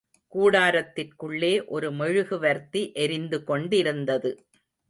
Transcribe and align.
கூடாரத்திற்குள்ளே 0.33 1.65
ஒரு 1.65 1.91
மெழுகுவர்த்தி 1.91 2.93
எரிந்து 2.93 3.43
கொண்டிருந்தது. 3.43 4.31